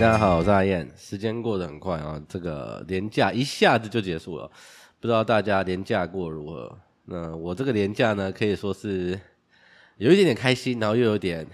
[0.00, 0.88] 大家好，我是阿燕。
[0.96, 4.48] 时间过得很快啊，这个年假一下子就结束了，
[5.00, 6.78] 不知道大家年假过如何？
[7.06, 9.18] 那我这个年假呢，可以说是
[9.96, 11.44] 有一点点开心，然后又有点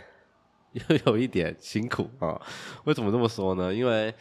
[0.73, 2.39] 又有一点辛苦啊。
[2.85, 3.73] 为什么这么说呢？
[3.73, 4.13] 因为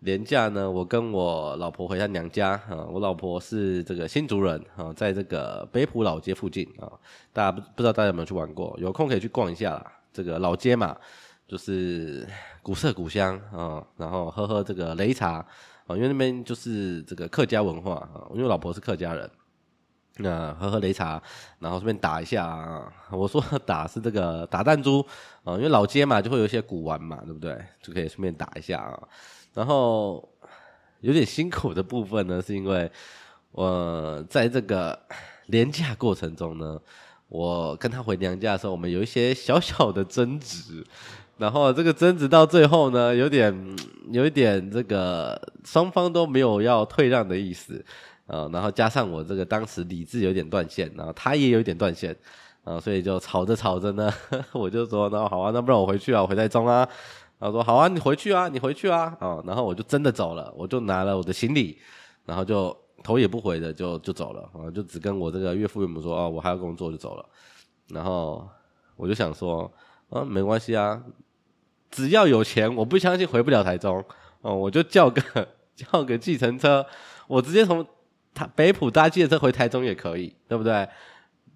[0.00, 2.84] 年假呢，我跟我老婆回她娘家啊。
[2.84, 6.92] 我老婆是这个新竹人啊，在这个北埔老街附近啊。
[7.32, 8.76] 大家不不知道大家有没有去玩过？
[8.78, 9.92] 有空可以去逛一下啦。
[10.12, 10.94] 这个老街嘛。
[11.50, 12.24] 就是
[12.62, 15.44] 古色古香啊，然后喝喝这个擂茶
[15.88, 19.28] 啊，因为那边就是这个客家文化啊，因为老婆是客家人，
[20.18, 21.20] 那喝喝擂茶，
[21.58, 22.92] 然后顺便打一下啊。
[23.10, 25.04] 我说打是这个打弹珠
[25.42, 27.60] 啊，因为老街嘛，就会有一些古玩嘛，对不对？
[27.82, 29.08] 就可以顺便打一下啊。
[29.52, 30.32] 然后
[31.00, 32.88] 有点辛苦的部分呢，是因为
[33.50, 34.96] 我在这个
[35.46, 36.80] 连假过程中呢，
[37.26, 40.86] 我跟她回娘家的时候，我们有一些小小的争执。
[41.40, 43.76] 然后这个争执到最后呢，有点
[44.12, 47.82] 有一点这个双方都没有要退让的意思
[48.26, 52.14] 啊，然后加上我这个当时理智有点断线，然后他也有一点断线
[52.62, 54.12] 啊，所以就吵着吵着呢，
[54.52, 56.86] 我就说那好啊，那不然我回去啊，我回台中啊，
[57.38, 61.78] 然后说好啊，你回去啊，你回去啊，啊，然后我就真的走了，我就拿了我的行李，
[62.26, 67.24] 然后就头也不回的就就走了啊，就只跟我这个岳父岳母说啊，我还要工作就走了，
[67.88, 68.46] 然后
[68.94, 69.72] 我就想说
[70.10, 71.02] 啊，没关系啊。
[71.90, 74.04] 只要有钱，我不相信回不了台中
[74.42, 75.20] 哦，我就叫个
[75.74, 76.86] 叫个计程车，
[77.26, 77.84] 我直接从
[78.32, 80.88] 台北埔搭计程车回台中也可以，对不对？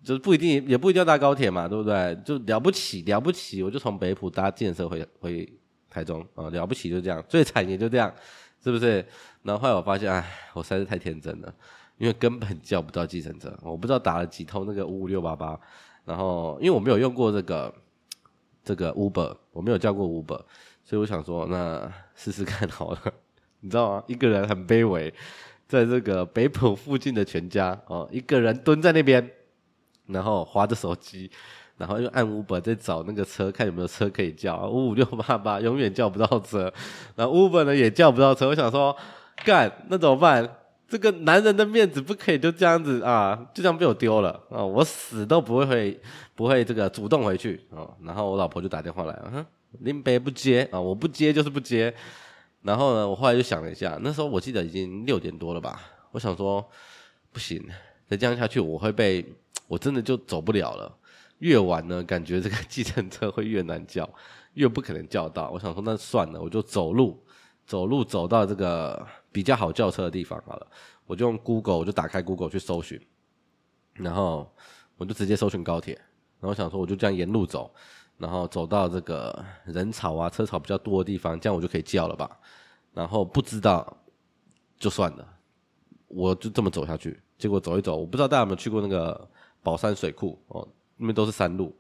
[0.03, 2.15] 就不一定，也不一定要搭高铁嘛，对不对？
[2.25, 5.51] 就了不起了不起，我就从北埔搭计程车回回
[5.89, 8.13] 台中啊，了不起就这样，最惨也就这样，
[8.63, 9.07] 是不是？
[9.43, 11.55] 然后后来我发现，哎，我实在是太天真了，
[11.97, 15.58] 因为根本叫不到计程车，我不知道打了几通那个五五六八八，
[16.05, 17.73] 然后因为我没有用过这个。
[18.67, 20.41] 这个 Uber 我没有叫过 Uber，
[20.85, 23.01] 所以我想说，那试试看好了。
[23.61, 24.05] 你知道吗？
[24.07, 25.11] 一个人很卑微，
[25.67, 29.31] 在这个北埔附近的全家哦，一个人蹲在那边，
[30.07, 31.31] 然后划着手机，
[31.79, 34.69] 然后又按 Uber 在找那个车，看有没有车可以叫。
[34.69, 36.70] 五五六八八永远叫不到车，
[37.17, 38.48] 然后 Uber 呢也叫不到车。
[38.48, 38.95] 我想说，
[39.45, 40.57] 干，那怎么办？
[40.95, 44.65] 这个男人的面子不可以就这样子啊，就这样被我丢了啊！
[44.65, 46.01] 我死都不会回，
[46.37, 47.83] 不会这个主动回去啊。
[48.05, 49.47] 然后我老婆就打电话来了，哼，
[49.81, 51.93] 林北不接啊，我不接就是不接。
[52.63, 55.81] 然后呢，我后来就想了一下，那时候我记得已经六点多了吧。
[56.13, 56.65] 我想说，
[57.33, 57.61] 不行，
[58.07, 59.27] 再这样下去我会被，
[59.67, 60.97] 我真的就走不了了。
[61.41, 64.09] 越晚呢，感觉这个计程车会越难叫，
[64.53, 65.51] 越不可能叫到。
[65.51, 67.21] 我想说，那算了，我就走路，
[67.67, 69.07] 走路走到这个。
[69.35, 70.67] 比较好叫车的地方好了，
[71.07, 73.05] 我就用 Google，我就打开 Google 去搜寻，
[73.95, 74.48] 然后
[74.97, 76.01] 我就直接搜寻高铁，
[76.39, 77.69] 然后想说我就这样沿路走，
[78.17, 82.30] 然后走到这个人潮啊、车潮比较多的地方，这样我就可以叫了吧？
[82.92, 83.96] 然后不知道
[84.79, 85.29] 就算了，
[86.07, 89.29] 我就这么走下去，结果走一走，我不知道大家有没有去过那个
[89.64, 90.64] 宝山水库哦，
[90.96, 91.77] 那边都是山路，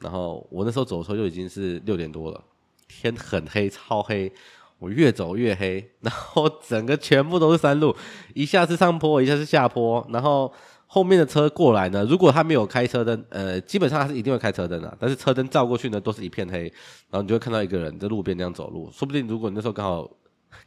[0.00, 2.44] 然后我那时候走的时候就已经是六点多了，
[2.88, 4.32] 天很黑，超黑。
[4.78, 7.96] 我越走越黑，然后整个全部都是山路，
[8.34, 10.52] 一下是上坡，一下是下坡，然后
[10.86, 16.64] 后面的车过来呢，如果他没有开车灯，呃，基本上他是一定会开车灯的，但是车灯照过去呢，都是一片黑，
[17.10, 20.10] 然后你就会看到一个人在路边那样走路，说不定如果你那时候刚好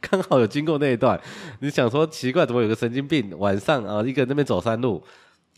[0.00, 1.20] 刚好有经过那一段，
[1.60, 5.00] 你想说奇怪，怎么有个神经病晚上啊，一个人那边走山路，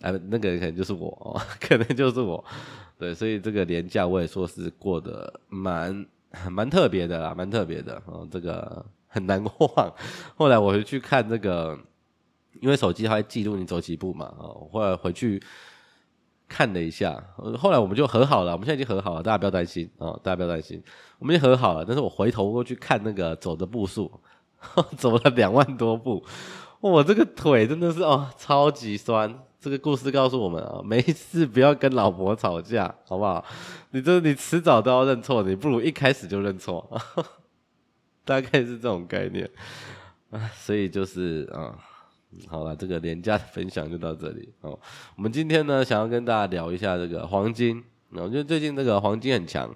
[0.02, 2.44] 哎，那个人可能就是我哦， 可能就是我，
[2.98, 6.06] 对，所以这个年假我也说是过得蛮。
[6.50, 9.94] 蛮特别的啦，蛮特别的哦，这个很难忘。
[10.36, 11.78] 后来我回去看这个，
[12.60, 15.42] 因为手机它会记录你走几步嘛，哦，后来回去
[16.48, 17.22] 看了一下，
[17.58, 20.82] 后来我们就和好了，我们现在已经和好了，大家不要担心哦，大家不要担心，
[21.18, 21.84] 我们已经和好了。
[21.84, 24.10] 但是我回头过去看那个走的步数，
[24.96, 26.24] 走了两万多步，
[26.80, 29.38] 我这个腿真的是哦，超级酸。
[29.62, 33.44] 这个故事告诉我们啊， 没事不要跟老婆吵架，好不好？
[33.92, 36.84] 你这你迟早都要认错，你不如一开始就认错，
[38.26, 39.48] 大概是这种概念
[40.30, 40.50] 啊。
[40.56, 41.78] 所以就是啊，
[42.48, 44.76] 好了，这个廉价的分享就到这里哦。
[45.14, 47.80] 我们今天呢，想要跟大家聊一下这个黄金，
[48.10, 49.72] 我觉得最近这个黄金很强，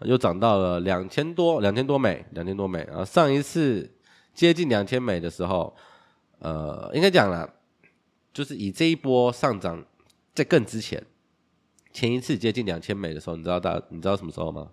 [0.00, 3.02] 又涨到了两千多，两千多美，两千多美啊。
[3.02, 3.90] 上一次
[4.34, 5.74] 接近两千美的时候，
[6.40, 7.48] 呃，应该讲了。
[8.32, 9.84] 就是以这一波上涨，
[10.34, 11.04] 在更之前，
[11.92, 14.70] 前一次接近两千美的时候，你知道大你知道什么时候吗？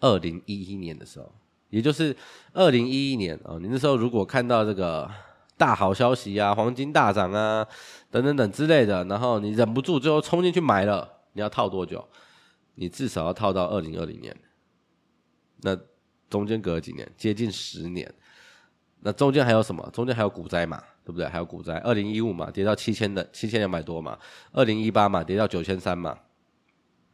[0.00, 1.34] 二零一一年的时候，
[1.70, 2.16] 也就是
[2.52, 5.10] 二零一一年啊、哦，你那时候如果看到这个
[5.56, 7.66] 大好消息啊，黄金大涨啊，
[8.10, 12.06] 等等等之类的，然后你忍不住最后冲进去买了，你要套多久？
[12.76, 14.36] 你至少要套到二零二零年。
[15.62, 15.76] 那
[16.30, 18.14] 中间隔了几年，接近十年。
[19.00, 19.90] 那中间还有什么？
[19.92, 21.26] 中间还有股灾嘛，对不对？
[21.26, 24.18] 还有股灾，二零一五嘛，跌到七千的七千两百多嘛，
[24.52, 26.18] 二零一八嘛，跌到九千三嘛。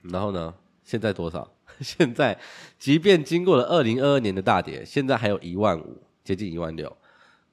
[0.02, 0.52] 然后呢，
[0.82, 1.49] 现在多少？
[1.79, 2.37] 现在
[2.76, 6.93] 即便经过了二零二二年的大跌，现在还有一万五，接近一万六。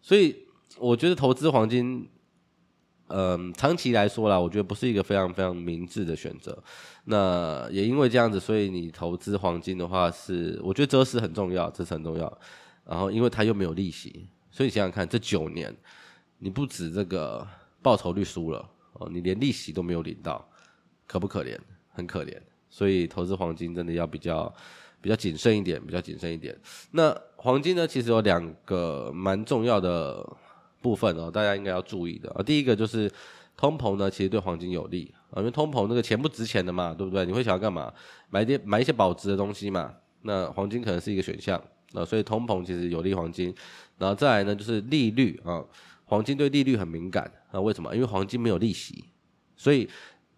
[0.01, 0.35] 所以
[0.79, 2.09] 我觉得投资黄金，
[3.09, 6.57] 嗯，长期来说啦，我觉得不是一个非常非常明智的选择。
[7.03, 12.35] 那也因为这样子，所以你投资黄金的话是，我觉得择时很重要，这是很重要。
[12.83, 15.73] 然后，因为它又没有利息，所以你想想看，这九年
[16.43, 17.47] 你不止这个
[17.83, 20.43] 报酬率输了哦，你连利息都没有领到，
[21.05, 21.55] 可不可怜？
[21.91, 22.35] 很可怜。
[22.67, 24.51] 所以投资黄金真的要比较
[24.99, 26.59] 比较谨慎一点，比较谨慎一点。
[26.89, 30.27] 那黄金呢，其实有两个蛮重要的
[30.81, 32.41] 部分哦，大家应该要注意的啊。
[32.41, 33.11] 第一个就是
[33.55, 37.23] 通膨呢，其实对黄金有利啊，因为通膨那个钱不值钱的嘛，对不对？
[37.23, 37.93] 你会想要干嘛？
[38.31, 39.93] 买点买一些保值的东西嘛。
[40.23, 41.61] 那黄金可能是一个选项。
[41.93, 43.53] 啊，所以通膨其实有利黄金，
[43.97, 45.61] 然后再来呢就是利率啊，
[46.11, 47.95] 黄金对利率很敏感啊，为什么？
[47.95, 49.05] 因为黄金没有利息，
[49.55, 49.89] 所以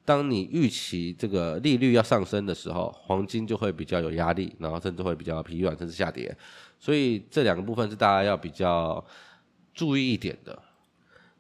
[0.05, 6.37] 当你预期这个利率要上升的时候，黄金就会比较有压力，然后甚至会比较疲软，甚至下跌。
[6.77, 9.03] 所以这两个部分是大家要比较
[9.73, 10.61] 注意一点的。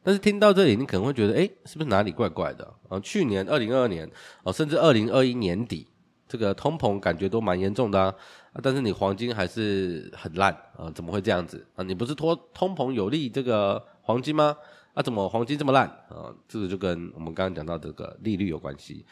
[0.01, 2.73] 但是听到这里，你可能会觉得，诶，是不是哪里怪怪的？
[2.89, 4.09] 啊，去年二零二二年
[4.43, 5.85] 啊，甚至二零二一年底，
[6.27, 7.99] 这个通膨感觉都蛮严重的。
[8.01, 8.15] 啊，
[8.63, 10.89] 但是你黄金还是很烂啊？
[10.95, 11.83] 怎么会这样子啊？
[11.83, 14.55] 你不是托通膨有利这个黄金吗？
[14.93, 16.29] 啊，怎么黄金这么烂啊？
[16.47, 19.03] 这个就跟我们刚刚讲到这个利率有关系。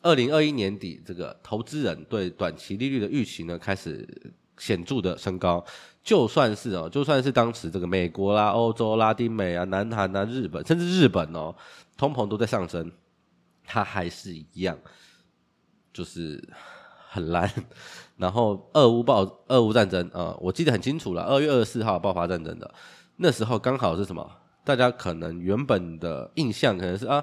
[0.00, 4.08] 二零二一年底，这个投资人对短期利率的预期呢，开始
[4.56, 5.64] 显著的升高。
[6.02, 11.54] 就算是哦，就算是当时这个美国啦、欧洲、拉丁美啊、南韩啊、日本，甚至日本哦，
[11.96, 12.90] 通膨都在上升，
[13.64, 14.76] 它还是一样，
[15.92, 16.42] 就是
[17.08, 17.48] 很烂。
[18.16, 22.74] 然后俄乌爆俄乌战争啊、我记得很清楚了，二月二十四号爆发战争的，
[23.22, 24.28] 那时候刚好是什么？
[24.64, 27.22] 大家可能原本的印象可能是啊，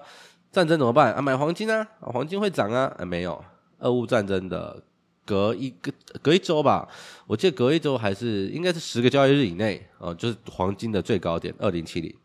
[0.49, 1.21] 战争怎么办啊？
[1.21, 2.95] 买黄金啊，黄金会涨啊？
[2.97, 3.43] 啊，没有，
[3.79, 4.81] 俄乌战争的
[5.25, 5.91] 隔一个
[6.21, 6.87] 隔一周吧，
[7.27, 12.15] 我记得隔一周还是应该是十个交易日以内啊、就是黄金的最高点二零七零，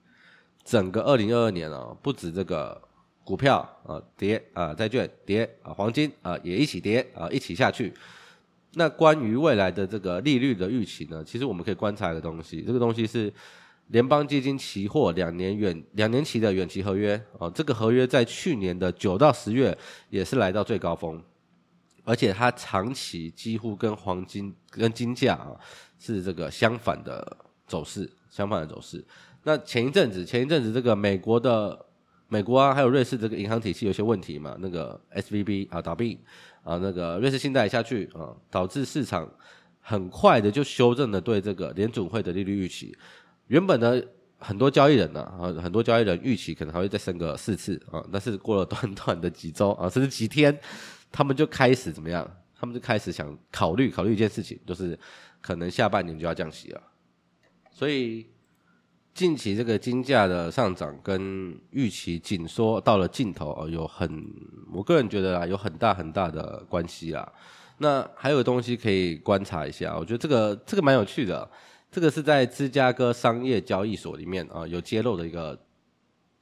[0.62, 2.80] 整个二零二二年啊、不止这个
[3.24, 7.92] 股票啊、跌啊、债券跌啊、黄金啊、也一起跌啊、一起下去。
[8.76, 11.22] 那关于未来的这个利率的预期呢？
[11.24, 13.32] 其实我们可以观察一个东西，这个东西是
[13.88, 17.50] 联邦基金期货两年远两年期的远期合约哦。
[17.54, 19.76] 这个合约在去年的九到十月
[20.10, 21.22] 也是来到最高峰，
[22.04, 25.54] 而且它长期几乎跟黄金跟金价啊
[25.98, 27.36] 是这个相反的
[27.66, 29.04] 走势，相反的走势。
[29.42, 31.86] 那前一阵子前一阵子这个美国的
[32.28, 36.18] 美国啊还有瑞士这个银行体系有些问题嘛，那个 SVB 啊倒闭。
[36.64, 39.30] 啊，那个瑞士信贷下去啊，导致市场
[39.82, 42.96] 很快的就修正了对这个联准会的利率预期。
[43.46, 44.02] 原本呢，
[44.38, 50.58] 很多交易人呢，啊，很多交易人预期可能还会再升个四次啊，但是过了短短的几周啊，甚至几天，
[51.10, 52.28] 他们就开始怎么样？
[52.54, 54.98] 他们就开始想考虑考虑一件事情，就是
[55.40, 56.82] 可能下半年就要降息了。
[57.70, 58.26] 所以。
[59.14, 64.24] 近期这个金价的上涨跟预期紧缩到了尽头哦，有很，
[64.72, 67.32] 我个人觉得啊，有很大很大的关系啊。
[67.78, 71.48] 那还有东西可以观察一下，我觉得这个这个蛮有趣的。
[71.94, 75.56] 这个是在芝加哥商业交易所里面啊有揭露的一个，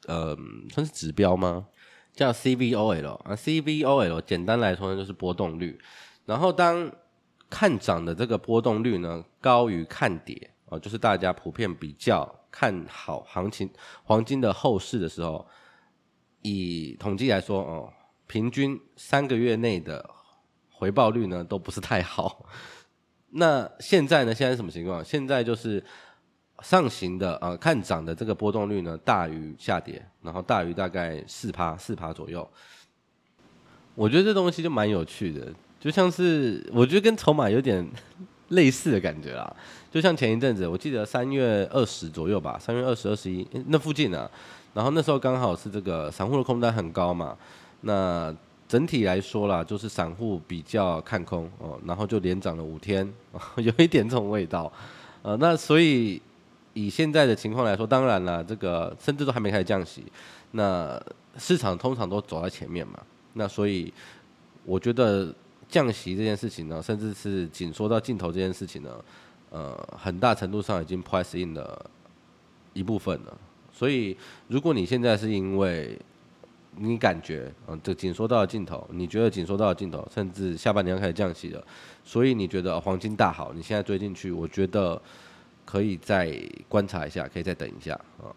[0.07, 0.35] 呃，
[0.71, 1.67] 算是指标吗？
[2.15, 5.79] 叫 CVOL 啊，CVOL 简单来说呢就是波动率。
[6.25, 6.91] 然后当
[7.51, 12.39] 看涨的这个波动率呢高于看跌啊，就是大家普遍比较。
[12.55, 13.71] 看好行情
[14.05, 15.47] 黄金的后市的时候，
[16.43, 17.91] 以统计来说哦，
[18.27, 20.11] 平均三个月内的
[20.71, 22.45] 回报率呢都不是太好。
[23.35, 24.35] 那现在呢？
[24.35, 25.03] 现在什么情况？
[25.05, 25.83] 现在就是
[26.63, 32.47] 上行的啊、呃，看涨的这个波动率呢大于下跌，然后大于大概四趴四趴左右。
[33.95, 37.87] 我觉得这东西就蛮有趣的，就像是我觉得跟筹码有点
[38.49, 39.57] 类似的感觉啦。
[39.91, 44.31] 就像前一阵子，我记得三月二十左右吧，三月二十二十一那附近啊，
[44.75, 47.37] 然后那时候刚好是这个散户的空单很高嘛，
[47.81, 48.35] 那
[48.73, 53.07] 整体来说啦，就是散户比较看空哦，然后就连涨了五天，
[53.57, 54.73] 有一点这种味道，
[55.21, 56.19] 呃，那所以
[56.73, 60.03] 以现在的情况来说，当然了，这个甚至都还没开始降息，
[60.53, 60.99] 那
[61.37, 62.99] 市场通常都走在前面嘛，
[63.35, 63.93] 那所以
[64.65, 65.31] 我觉得
[65.69, 68.91] 降息这件事情呢，甚至是紧缩到尽头这件事情呢。
[69.51, 71.91] 呃，很大程度上已经 price in 了
[72.73, 73.39] 一部分了，
[73.71, 74.17] 所以
[74.49, 75.99] 如果你现在是因为
[76.77, 81.65] 你感觉，嗯，这紧缩到了尽头，你觉得紧缩到了尽头，甚至下半年要开始降息了，
[82.05, 85.01] 所以你觉得黄金大好，你现在追进去，我觉得
[85.65, 86.35] 可以再
[86.69, 88.33] 观察一下，可以再等一下啊。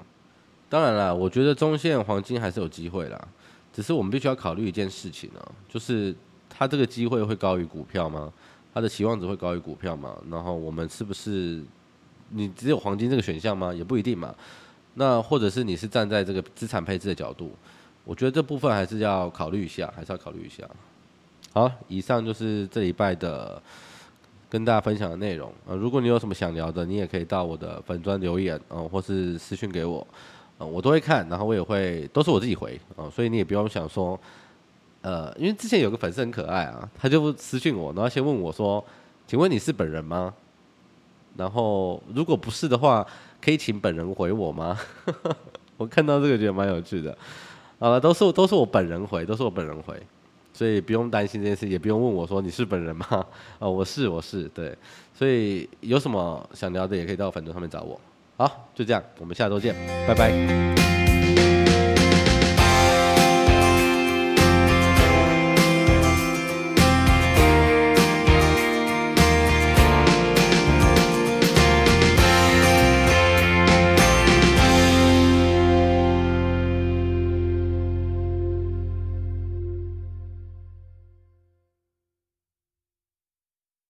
[0.69, 3.27] 当然了，我觉得中线黄金还是有机会啦，
[3.71, 6.13] 只是我们必须要考虑一件事情啊，就是
[6.49, 8.31] 它这个机会会高于股票吗？
[8.73, 10.17] 它的期望值会高于股票吗？
[10.29, 11.63] 然后我们是不是
[12.29, 13.73] 你只有黄金这个选项吗？
[13.73, 14.35] 也不一定嘛。
[14.95, 17.51] 那或者是你是站在这个资产配置的角度，
[18.05, 20.63] 我觉得这部分还是要考虑一下，还是要考虑一下。
[21.51, 23.61] 好，以上就是这礼拜的
[24.49, 25.75] 跟大家分享的内容啊。
[25.75, 30.05] 如果你有什么想聊的，你也可以到我的粉专留言啊，或是私讯给我
[30.57, 34.19] 啊，我都会看，然后我也会都是我自己回啊，所以你也不用想说，
[35.01, 38.83] 呃，因为之前有个粉丝很可爱啊，他就私讯我，然后先问我说，
[39.27, 40.33] 请问你是本人吗？
[41.35, 43.05] 然后如果不是的话。
[43.41, 44.75] 可以请本人回我吗？
[45.77, 47.15] 我看到这个觉得蛮有趣的。
[47.79, 50.01] 好了，都是都是我本人回，都是我本人回，
[50.53, 53.05] 所以不用担心这件事，也不用问我说你是本人吗？
[53.59, 54.75] 啊， 我是我是对，
[55.13, 57.99] 所以有什么想聊的也可以到粉专上面找我。
[58.37, 59.75] 好，就这样，我们下周见，
[60.07, 61.04] 拜拜。